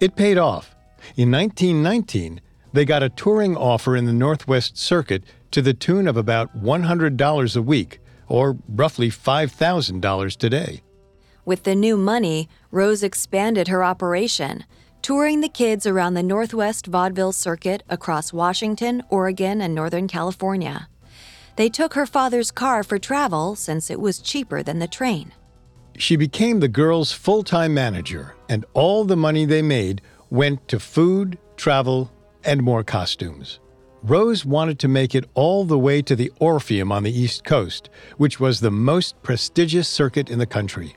[0.00, 0.74] It paid off.
[1.16, 2.40] In 1919,
[2.72, 7.56] they got a touring offer in the Northwest Circuit to the tune of about $100
[7.56, 10.82] a week, or roughly $5,000 today.
[11.48, 14.66] With the new money, Rose expanded her operation,
[15.00, 20.90] touring the kids around the Northwest Vaudeville Circuit across Washington, Oregon, and Northern California.
[21.56, 25.32] They took her father's car for travel since it was cheaper than the train.
[25.96, 30.78] She became the girls' full time manager, and all the money they made went to
[30.78, 32.12] food, travel,
[32.44, 33.58] and more costumes.
[34.02, 37.88] Rose wanted to make it all the way to the Orpheum on the East Coast,
[38.18, 40.94] which was the most prestigious circuit in the country.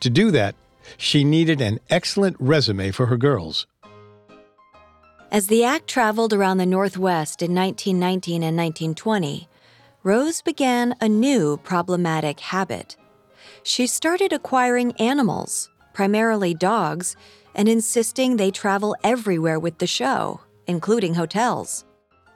[0.00, 0.54] To do that,
[0.96, 3.66] she needed an excellent resume for her girls.
[5.30, 9.48] As the act traveled around the Northwest in 1919 and 1920,
[10.02, 12.96] Rose began a new problematic habit.
[13.62, 17.14] She started acquiring animals, primarily dogs,
[17.54, 21.84] and insisting they travel everywhere with the show, including hotels.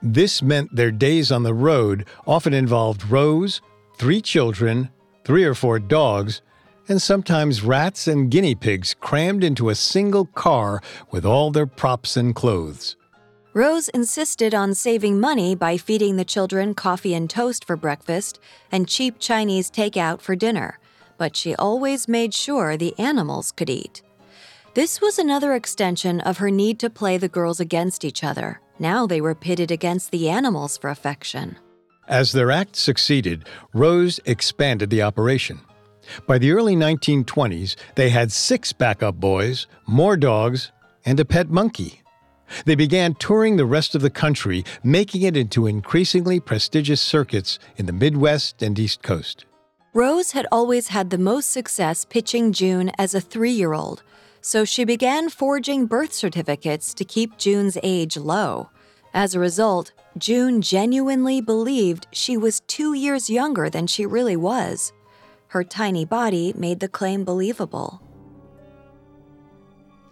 [0.03, 3.61] This meant their days on the road often involved Rose,
[3.97, 4.89] three children,
[5.23, 6.41] three or four dogs,
[6.87, 12.17] and sometimes rats and guinea pigs crammed into a single car with all their props
[12.17, 12.95] and clothes.
[13.53, 18.39] Rose insisted on saving money by feeding the children coffee and toast for breakfast
[18.71, 20.79] and cheap Chinese takeout for dinner,
[21.17, 24.01] but she always made sure the animals could eat.
[24.73, 28.59] This was another extension of her need to play the girls against each other.
[28.79, 31.57] Now they were pitted against the animals for affection.
[32.07, 35.61] As their act succeeded, Rose expanded the operation.
[36.27, 40.71] By the early 1920s, they had six backup boys, more dogs,
[41.05, 42.01] and a pet monkey.
[42.65, 47.85] They began touring the rest of the country, making it into increasingly prestigious circuits in
[47.85, 49.45] the Midwest and East Coast.
[49.93, 54.03] Rose had always had the most success pitching June as a three year old,
[54.41, 58.69] so she began forging birth certificates to keep June's age low.
[59.13, 64.92] As a result, June genuinely believed she was two years younger than she really was.
[65.53, 68.01] Her tiny body made the claim believable.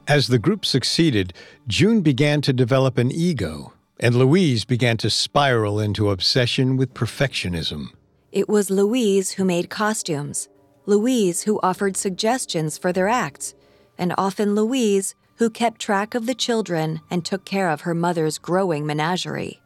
[0.07, 1.33] As the group succeeded,
[1.67, 7.87] June began to develop an ego, and Louise began to spiral into obsession with perfectionism.
[8.31, 10.47] It was Louise who made costumes,
[10.85, 13.55] Louise who offered suggestions for their acts,
[13.97, 18.37] and often Louise who kept track of the children and took care of her mother's
[18.37, 19.59] growing menagerie.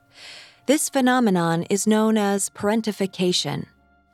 [0.68, 3.66] This phenomenon is known as parentification.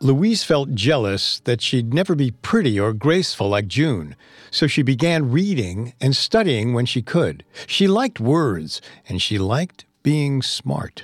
[0.04, 4.16] Louise felt jealous that she'd never be pretty or graceful like June,
[4.50, 7.44] so she began reading and studying when she could.
[7.68, 11.04] She liked words, and she liked being smart.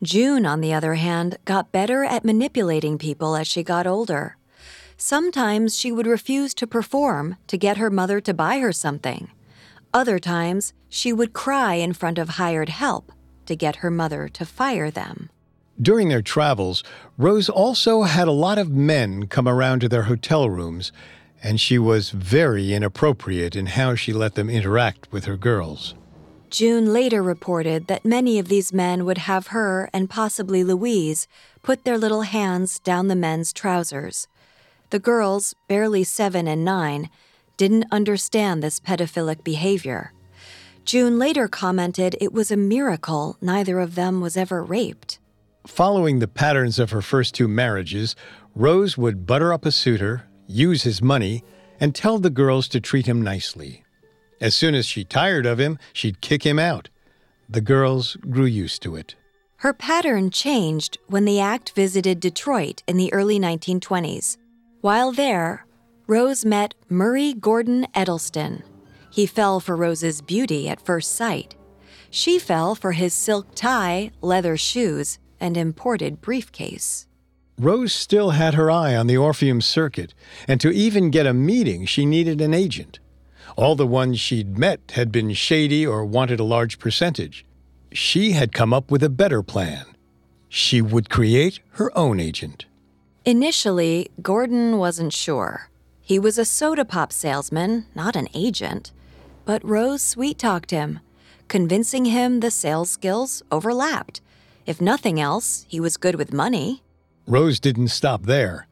[0.00, 4.36] June, on the other hand, got better at manipulating people as she got older.
[4.96, 9.28] Sometimes she would refuse to perform to get her mother to buy her something.
[9.92, 13.10] Other times, she would cry in front of hired help
[13.46, 15.30] to get her mother to fire them.
[15.80, 16.82] During their travels,
[17.18, 20.90] Rose also had a lot of men come around to their hotel rooms,
[21.42, 25.94] and she was very inappropriate in how she let them interact with her girls.
[26.48, 31.28] June later reported that many of these men would have her and possibly Louise
[31.62, 34.28] put their little hands down the men's trousers.
[34.90, 37.10] The girls, barely seven and nine,
[37.56, 40.12] didn't understand this pedophilic behavior.
[40.86, 45.18] June later commented it was a miracle neither of them was ever raped.
[45.66, 48.14] Following the patterns of her first two marriages,
[48.54, 51.42] Rose would butter up a suitor, use his money,
[51.80, 53.84] and tell the girls to treat him nicely.
[54.40, 56.88] As soon as she tired of him, she'd kick him out.
[57.48, 59.16] The girls grew used to it.
[59.56, 64.36] Her pattern changed when the act visited Detroit in the early 1920s.
[64.82, 65.66] While there,
[66.06, 68.62] Rose met Murray Gordon Edelston.
[69.10, 71.56] He fell for Rose's beauty at first sight.
[72.10, 77.06] She fell for his silk tie, leather shoes, and imported briefcase.
[77.58, 80.12] Rose still had her eye on the Orpheum circuit,
[80.46, 82.98] and to even get a meeting, she needed an agent.
[83.56, 87.46] All the ones she'd met had been shady or wanted a large percentage.
[87.92, 89.86] She had come up with a better plan.
[90.50, 92.66] She would create her own agent.
[93.24, 95.70] Initially, Gordon wasn't sure.
[96.02, 98.92] He was a soda pop salesman, not an agent.
[99.46, 101.00] But Rose sweet talked him,
[101.48, 104.20] convincing him the sales skills overlapped
[104.66, 106.82] if nothing else, he was good with money.
[107.26, 108.66] Rose didn't stop there.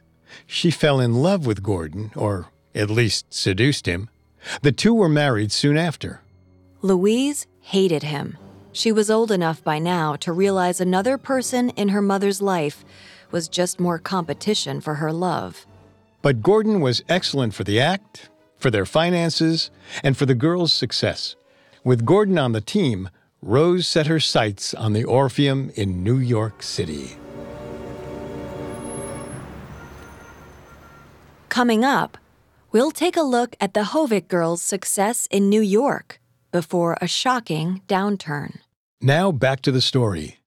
[0.45, 4.09] She fell in love with Gordon, or at least seduced him.
[4.61, 6.21] The two were married soon after.
[6.81, 8.37] Louise hated him.
[8.71, 12.83] She was old enough by now to realize another person in her mother's life
[13.31, 15.65] was just more competition for her love.
[16.21, 19.71] But Gordon was excellent for the act, for their finances,
[20.03, 21.35] and for the girls' success.
[21.83, 23.09] With Gordon on the team,
[23.45, 27.15] Rose set her sights on the Orpheum in New York City.
[31.47, 32.17] Coming up,
[32.71, 36.19] we'll take a look at the Hovick girls' success in New York
[36.51, 38.61] before a shocking downturn.
[38.99, 40.39] Now back to the story.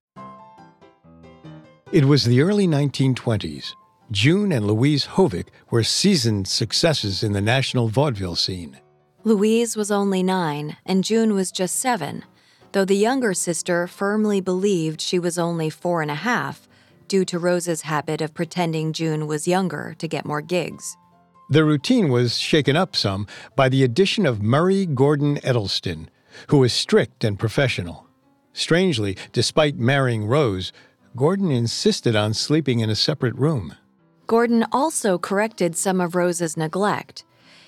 [1.93, 3.75] It was the early 1920s.
[4.11, 8.77] June and Louise Hovick were seasoned successes in the national vaudeville scene.
[9.23, 12.25] Louise was only nine, and June was just seven,
[12.71, 16.67] though the younger sister firmly believed she was only four and a half,
[17.07, 20.95] due to Rose's habit of pretending June was younger to get more gigs.
[21.49, 26.07] The routine was shaken up some by the addition of Murray Gordon Edelston,
[26.47, 28.05] who was strict and professional.
[28.53, 30.71] Strangely, despite marrying Rose,
[31.15, 33.75] Gordon insisted on sleeping in a separate room.
[34.27, 37.25] Gordon also corrected some of Rose's neglect.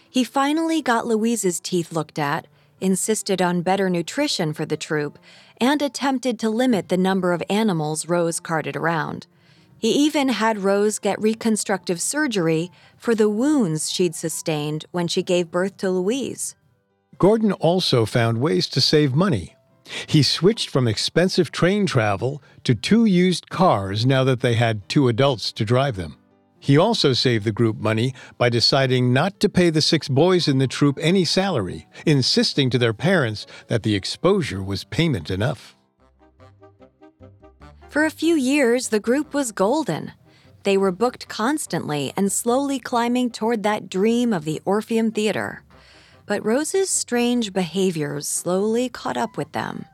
[0.08, 2.46] He finally got Louise's teeth looked at,
[2.82, 5.20] insisted on better nutrition for the troupe,
[5.60, 9.28] and attempted to limit the number of animals Rose carted around.
[9.78, 15.50] He even had Rose get reconstructive surgery for the wounds she'd sustained when she gave
[15.50, 16.56] birth to Louise.
[17.18, 19.56] Gordon also found ways to save money.
[20.08, 25.08] He switched from expensive train travel to two used cars now that they had two
[25.08, 26.18] adults to drive them.
[26.62, 30.60] He also saved the group money by deciding not to pay the six boys in
[30.60, 35.76] the troupe any salary, insisting to their parents that the exposure was payment enough.
[37.90, 40.12] For a few years, the group was golden.
[40.62, 45.64] They were booked constantly and slowly climbing toward that dream of the Orpheum Theater.
[46.28, 49.86] But Rose's strange behaviors slowly caught up with them.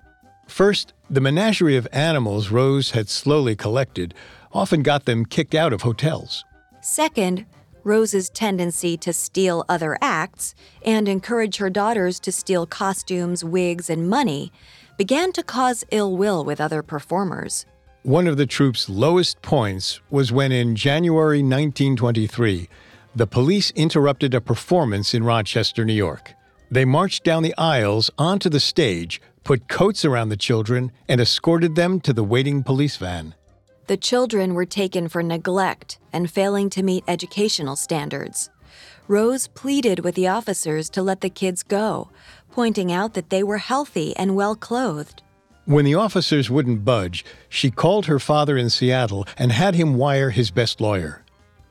[0.47, 4.13] First, the menagerie of animals Rose had slowly collected
[4.51, 6.43] often got them kicked out of hotels.
[6.81, 7.45] Second,
[7.83, 14.09] Rose's tendency to steal other acts and encourage her daughters to steal costumes, wigs, and
[14.09, 14.51] money
[14.97, 17.65] began to cause ill will with other performers.
[18.03, 22.69] One of the troupe's lowest points was when, in January 1923,
[23.15, 26.33] the police interrupted a performance in Rochester, New York.
[26.69, 31.75] They marched down the aisles onto the stage, put coats around the children, and escorted
[31.75, 33.33] them to the waiting police van.
[33.87, 38.49] The children were taken for neglect and failing to meet educational standards.
[39.07, 42.09] Rose pleaded with the officers to let the kids go,
[42.51, 45.23] pointing out that they were healthy and well clothed.
[45.63, 50.31] When the officers wouldn't budge, she called her father in Seattle and had him wire
[50.31, 51.23] his best lawyer.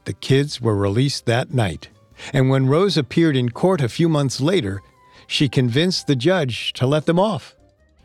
[0.06, 1.90] The kids were released that night,
[2.32, 4.80] and when Rose appeared in court a few months later,
[5.26, 7.54] she convinced the judge to let them off.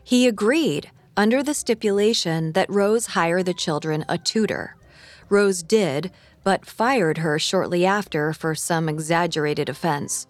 [0.04, 4.76] He agreed, under the stipulation that Rose hire the children a tutor.
[5.28, 6.10] Rose did,
[6.44, 10.26] but fired her shortly after for some exaggerated offense.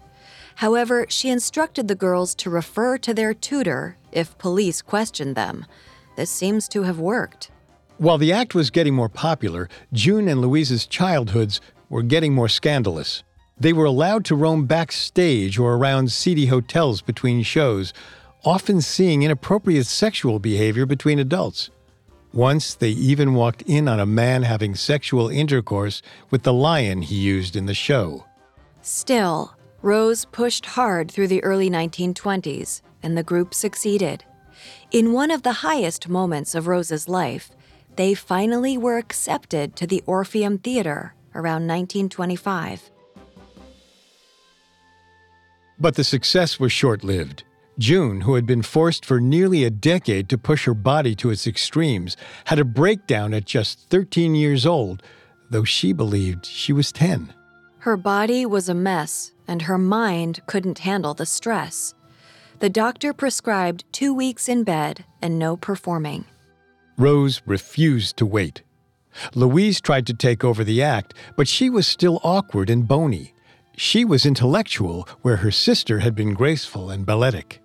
[0.57, 5.67] However, she instructed the girls to refer to their tutor if police questioned them.
[6.17, 7.51] This seems to have worked.
[7.99, 13.23] While the act was getting more popular, June and Louise's childhoods were getting more scandalous.
[13.59, 17.93] They were allowed to roam backstage or around seedy hotels between shows,
[18.45, 21.71] often seeing inappropriate sexual behavior between adults.
[22.33, 27.17] Once, they even walked in on a man having sexual intercourse with the lion he
[27.17, 28.25] used in the show.
[28.81, 34.25] Still, Rose pushed hard through the early 1920s, and the group succeeded.
[34.91, 37.51] In one of the highest moments of Rose's life,
[37.97, 42.91] they finally were accepted to the Orpheum Theater around 1925.
[45.79, 47.45] But the success was short lived.
[47.79, 51.47] June, who had been forced for nearly a decade to push her body to its
[51.47, 52.17] extremes,
[52.47, 55.03] had a breakdown at just 13 years old,
[55.51, 57.33] though she believed she was 10.
[57.79, 61.95] Her body was a mess, and her mind couldn't handle the stress.
[62.61, 66.27] The doctor prescribed two weeks in bed and no performing.
[66.97, 68.63] Rose refused to wait.
[69.35, 73.35] Louise tried to take over the act, but she was still awkward and bony.
[73.77, 77.62] She was intellectual, where her sister had been graceful and balletic.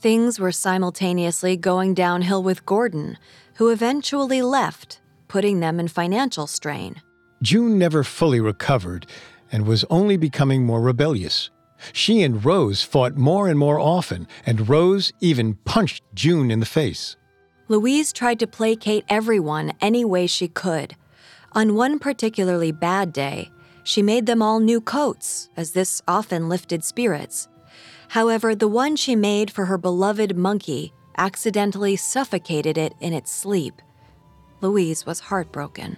[0.00, 3.18] Things were simultaneously going downhill with Gordon,
[3.56, 4.98] who eventually left,
[5.28, 7.02] putting them in financial strain.
[7.42, 9.06] June never fully recovered
[9.52, 11.50] and was only becoming more rebellious.
[11.92, 16.66] She and Rose fought more and more often, and Rose even punched June in the
[16.66, 17.16] face.
[17.68, 20.96] Louise tried to placate everyone any way she could.
[21.52, 23.50] On one particularly bad day,
[23.82, 27.49] she made them all new coats, as this often lifted spirits.
[28.10, 33.80] However, the one she made for her beloved monkey accidentally suffocated it in its sleep.
[34.60, 35.96] Louise was heartbroken.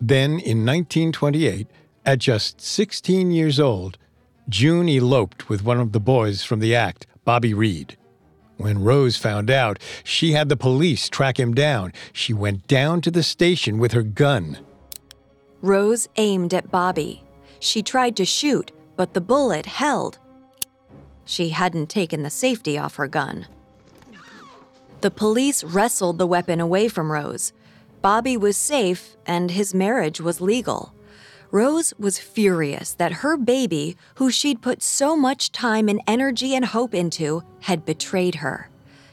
[0.00, 1.66] Then, in 1928,
[2.06, 3.98] at just 16 years old,
[4.48, 7.98] June eloped with one of the boys from the act, Bobby Reed.
[8.56, 11.92] When Rose found out, she had the police track him down.
[12.14, 14.56] She went down to the station with her gun.
[15.60, 17.24] Rose aimed at Bobby.
[17.60, 20.18] She tried to shoot, but the bullet held.
[21.24, 23.46] She hadn't taken the safety off her gun.
[25.02, 27.52] The police wrestled the weapon away from Rose.
[28.02, 30.92] Bobby was safe and his marriage was legal.
[31.52, 36.64] Rose was furious that her baby, who she'd put so much time and energy and
[36.64, 38.68] hope into, had betrayed her.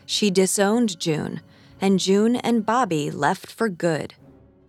[0.08, 1.42] She disowned June,
[1.80, 4.16] and June and Bobby left for good.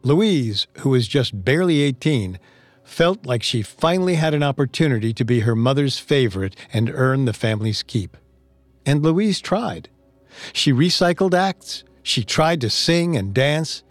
[0.03, 2.39] Louise, who was just barely 18,
[2.87, 7.32] felt like she finally had an opportunity to be her mother's favorite and earn the
[7.32, 8.16] family's keep.
[8.87, 9.91] And Louise tried.
[10.53, 13.82] She recycled acts, she tried to sing and dance,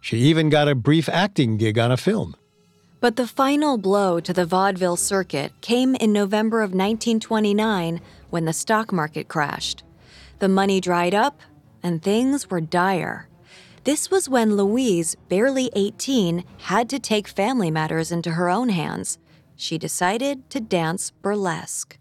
[0.00, 2.36] she even got a brief acting gig on a film.
[3.00, 8.52] But the final blow to the vaudeville circuit came in November of 1929 when the
[8.52, 9.82] stock market crashed.
[10.38, 11.40] The money dried up
[11.82, 13.28] and things were dire.
[13.86, 19.16] This was when Louise, barely 18, had to take family matters into her own hands.
[19.54, 21.96] She decided to dance burlesque.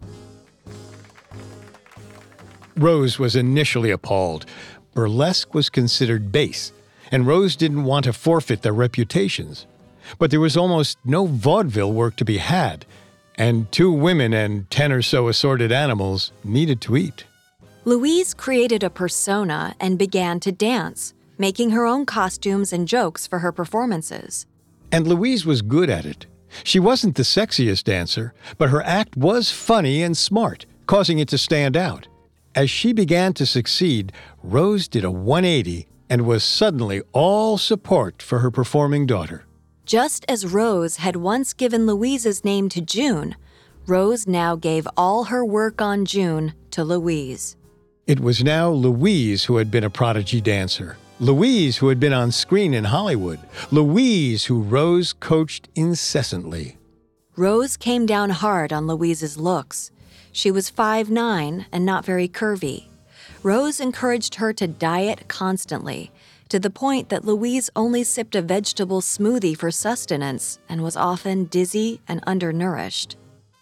[2.75, 4.47] Rose was initially appalled.
[4.95, 6.71] Burlesque was considered base,
[7.11, 9.67] and Rose didn't want to forfeit their reputations.
[10.17, 12.87] But there was almost no vaudeville work to be had,
[13.35, 17.25] and two women and ten or so assorted animals needed to eat.
[17.83, 23.39] Louise created a persona and began to dance, making her own costumes and jokes for
[23.39, 24.45] her performances.
[24.91, 26.25] And Louise was good at it.
[26.63, 31.37] She wasn't the sexiest dancer, but her act was funny and smart, causing it to
[31.37, 32.07] stand out.
[32.55, 38.39] As she began to succeed, Rose did a 180 and was suddenly all support for
[38.39, 39.43] her performing daughter.
[39.85, 43.35] Just as Rose had once given Louise's name to June,
[43.85, 47.55] Rose now gave all her work on June to Louise.
[48.07, 50.97] It was now Louise who had been a prodigy dancer.
[51.19, 53.39] Louise who had been on screen in Hollywood.
[53.71, 56.77] Louise who Rose coached incessantly.
[57.37, 59.91] Rose came down hard on Louise's looks.
[60.33, 62.87] She was 5'9 and not very curvy.
[63.43, 66.11] Rose encouraged her to diet constantly
[66.49, 71.45] to the point that Louise only sipped a vegetable smoothie for sustenance and was often
[71.45, 73.15] dizzy and undernourished.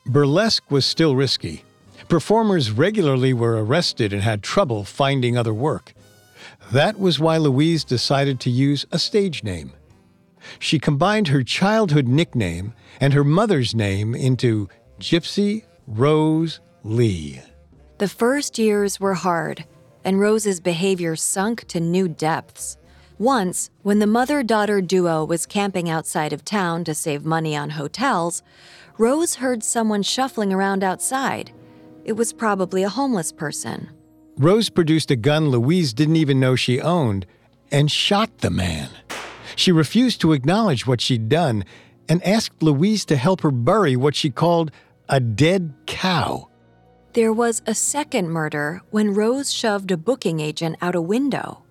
[0.07, 1.63] Burlesque was still risky.
[2.09, 5.93] Performers regularly were arrested and had trouble finding other work.
[6.73, 9.73] That was why Louise decided to use a stage name.
[10.57, 14.69] She combined her childhood nickname and her mother's name into
[14.99, 17.41] Gypsy Rose Lee.
[17.99, 19.65] The first years were hard,
[20.03, 22.75] and Rose's behavior sunk to new depths.
[23.19, 27.69] Once, when the mother daughter duo was camping outside of town to save money on
[27.69, 28.41] hotels,
[28.97, 31.51] Rose heard someone shuffling around outside.
[32.03, 33.91] It was probably a homeless person.
[34.37, 37.25] Rose produced a gun Louise didn't even know she owned
[37.71, 38.89] and shot the man.
[39.55, 41.63] She refused to acknowledge what she'd done
[42.09, 44.71] and asked Louise to help her bury what she called
[45.07, 46.49] a dead cow.
[47.13, 51.63] There was a second murder when Rose shoved a booking agent out a window.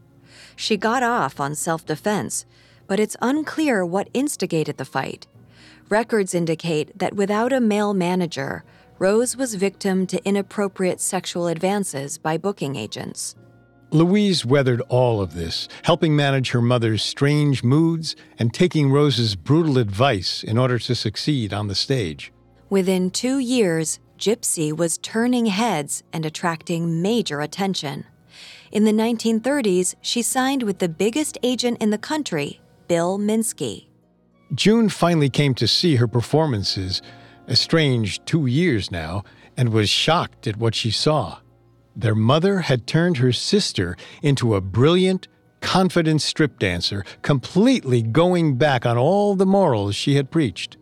[0.54, 2.46] She got off on self defense,
[2.86, 5.26] but it's unclear what instigated the fight.
[5.88, 8.64] Records indicate that without a male manager,
[9.03, 13.34] Rose was victim to inappropriate sexual advances by booking agents.
[13.90, 19.76] Louise weathered all of this, helping manage her mother's strange moods and taking Rose's brutal
[19.76, 22.32] advice in order to succeed on the stage.
[22.70, 28.05] Within two years, Gypsy was turning heads and attracting major attention.
[28.70, 33.88] In the 1930s, she signed with the biggest agent in the country, Bill Minsky.
[34.55, 37.03] June finally came to see her performances,
[37.49, 39.24] estranged two years now,
[39.57, 41.38] and was shocked at what she saw.
[41.95, 45.28] Their mother had turned her sister into a brilliant,
[45.61, 50.76] confident strip dancer, completely going back on all the morals she had preached.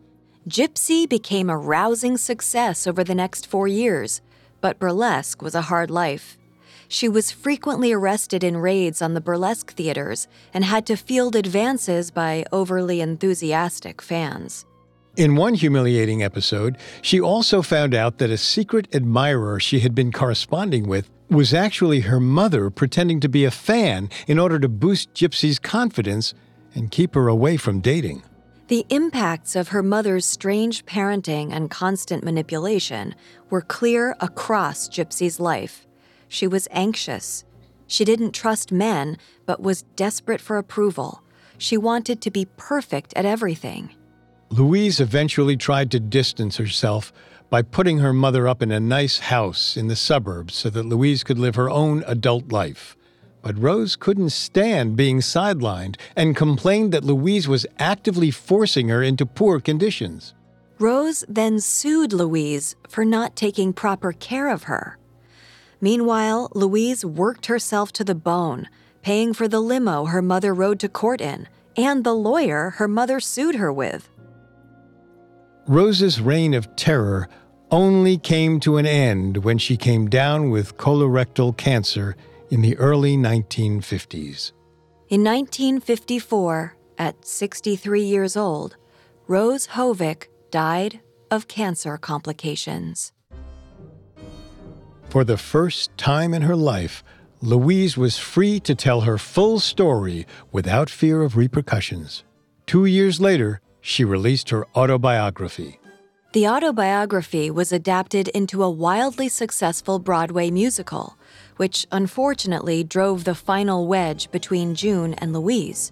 [0.49, 4.21] Gypsy became a rousing success over the next four years,
[4.59, 6.37] but burlesque was a hard life.
[6.87, 12.11] She was frequently arrested in raids on the burlesque theaters and had to field advances
[12.11, 14.65] by overly enthusiastic fans.
[15.17, 20.09] In one humiliating episode, she also found out that a secret admirer she had been
[20.09, 25.13] corresponding with was actually her mother pretending to be a fan in order to boost
[25.13, 26.33] Gypsy's confidence
[26.73, 28.23] and keep her away from dating.
[28.69, 33.13] The impacts of her mother's strange parenting and constant manipulation
[33.49, 35.85] were clear across Gypsy's life.
[36.29, 37.43] She was anxious.
[37.85, 41.21] She didn't trust men, but was desperate for approval.
[41.57, 43.93] She wanted to be perfect at everything.
[44.51, 47.13] Louise eventually tried to distance herself
[47.49, 51.23] by putting her mother up in a nice house in the suburbs so that Louise
[51.23, 52.97] could live her own adult life.
[53.41, 59.25] But Rose couldn't stand being sidelined and complained that Louise was actively forcing her into
[59.25, 60.33] poor conditions.
[60.79, 64.97] Rose then sued Louise for not taking proper care of her.
[65.79, 68.67] Meanwhile, Louise worked herself to the bone,
[69.01, 71.47] paying for the limo her mother rode to court in
[71.77, 74.09] and the lawyer her mother sued her with.
[75.67, 77.29] Rose's reign of terror
[77.69, 82.15] only came to an end when she came down with colorectal cancer
[82.49, 84.51] in the early 1950s.
[85.09, 88.75] In 1954, at 63 years old,
[89.27, 90.99] Rose Hovick died
[91.29, 93.13] of cancer complications.
[95.09, 97.03] For the first time in her life,
[97.41, 102.23] Louise was free to tell her full story without fear of repercussions.
[102.65, 105.79] Two years later, she released her autobiography.
[106.33, 111.17] The autobiography was adapted into a wildly successful Broadway musical,
[111.57, 115.91] which unfortunately drove the final wedge between June and Louise.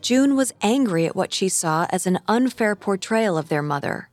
[0.00, 4.10] June was angry at what she saw as an unfair portrayal of their mother.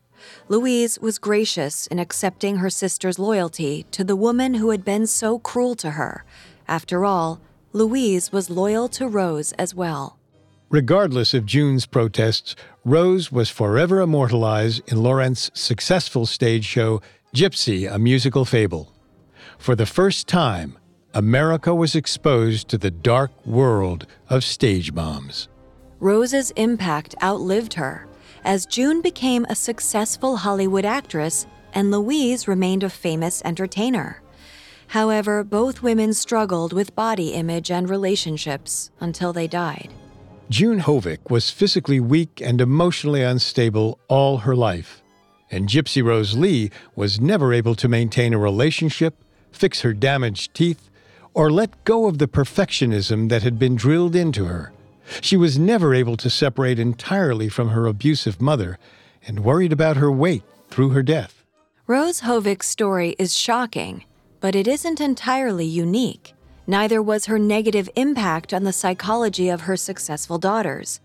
[0.48, 5.38] Louise was gracious in accepting her sister's loyalty to the woman who had been so
[5.38, 6.24] cruel to her.
[6.68, 7.40] After all,
[7.74, 10.18] Louise was loyal to Rose as well.
[10.72, 12.56] Regardless of June's protests,
[12.86, 17.02] Rose was forever immortalized in Laurents' successful stage show,
[17.36, 18.94] Gypsy, a Musical Fable.
[19.58, 20.78] For the first time,
[21.14, 25.50] America was exposed to the dark world of stage moms.
[26.00, 28.08] Rose's impact outlived her,
[28.46, 34.22] as June became a successful Hollywood actress and Louise remained a famous entertainer.
[34.88, 39.94] However, both women struggled with body image and relationships until they died.
[40.52, 45.02] June Hovick was physically weak and emotionally unstable all her life,
[45.50, 49.16] and Gypsy Rose Lee was never able to maintain a relationship,
[49.54, 50.90] fix her damaged teeth,
[51.34, 54.74] or let go of the perfectionism that had been drilled into her.
[55.22, 58.78] She was never able to separate entirely from her abusive mother
[59.26, 61.46] and worried about her weight through her death.
[61.88, 64.04] Rose Hovick's story is shocking,
[64.42, 66.34] but it isn't entirely unique.
[66.72, 71.02] Neither was her negative impact on the psychology of her successful daughters.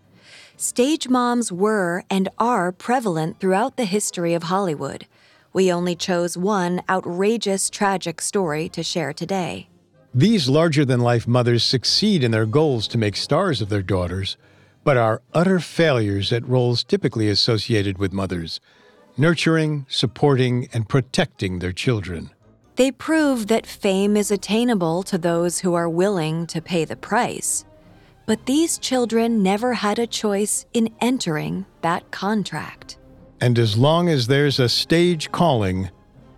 [0.55, 5.07] Stage moms were and are prevalent throughout the history of Hollywood.
[5.51, 9.67] We only chose one outrageous, tragic story to share today.
[10.13, 14.37] These larger than life mothers succeed in their goals to make stars of their daughters,
[14.85, 18.61] but are utter failures at roles typically associated with mothers
[19.17, 22.29] nurturing, supporting, and protecting their children.
[22.77, 27.65] They prove that fame is attainable to those who are willing to pay the price.
[28.27, 32.99] But these children never had a choice in entering that contract.
[33.41, 35.89] And as long as there's a stage calling,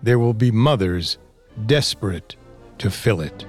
[0.02, 1.18] there will be mothers
[1.66, 2.38] desperate
[2.78, 3.46] to fill it.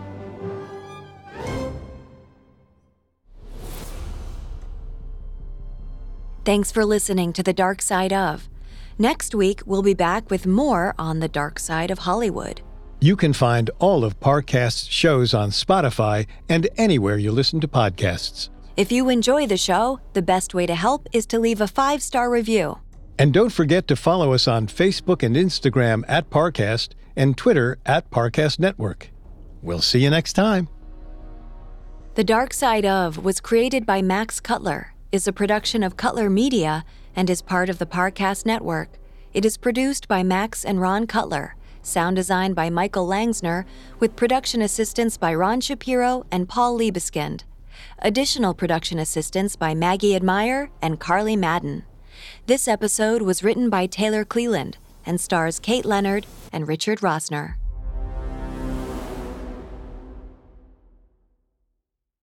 [6.44, 8.48] Thanks for listening to The Dark Side of.
[8.98, 12.62] Next week, we'll be back with more on the dark side of Hollywood.
[13.02, 18.50] You can find all of Parcast's shows on Spotify and anywhere you listen to podcasts.
[18.76, 22.02] If you enjoy the show, the best way to help is to leave a five
[22.02, 22.78] star review.
[23.18, 28.10] And don't forget to follow us on Facebook and Instagram at Parcast and Twitter at
[28.10, 29.10] Parcast Network.
[29.62, 30.68] We'll see you next time.
[32.16, 36.84] The Dark Side of was created by Max Cutler, is a production of Cutler Media,
[37.16, 38.98] and is part of the Parcast Network.
[39.32, 43.64] It is produced by Max and Ron Cutler sound design by Michael Langsner,
[43.98, 47.42] with production assistance by Ron Shapiro and Paul Liebeskind.
[48.00, 51.84] Additional production assistance by Maggie Admire and Carly Madden.
[52.46, 54.76] This episode was written by Taylor Cleland
[55.06, 57.59] and stars Kate Leonard and Richard Rossner.